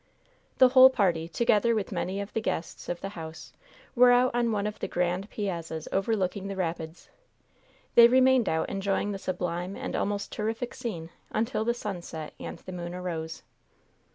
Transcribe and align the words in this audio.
The 0.57 0.69
whole 0.69 0.89
party, 0.89 1.27
together 1.27 1.75
with 1.75 1.91
many 1.91 2.19
of 2.21 2.33
the 2.33 2.41
guests 2.41 2.89
of 2.89 3.01
the 3.01 3.09
house, 3.09 3.53
were 3.95 4.09
out 4.09 4.33
on 4.33 4.51
one 4.51 4.65
of 4.65 4.79
the 4.79 4.87
grand 4.87 5.29
piazzas 5.29 5.87
overlooking 5.91 6.47
the 6.47 6.55
rapids. 6.55 7.07
They 7.93 8.07
remained 8.07 8.49
out 8.49 8.67
enjoying 8.67 9.11
the 9.11 9.19
sublime 9.19 9.75
and 9.75 9.95
almost 9.95 10.31
terrific 10.31 10.73
scene 10.73 11.11
until 11.29 11.63
the 11.63 11.75
sun 11.75 12.01
set 12.01 12.33
and 12.39 12.57
the 12.57 12.71
moon 12.71 12.95
arose. 12.95 13.43